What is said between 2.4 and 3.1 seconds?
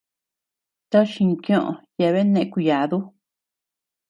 kuyadu.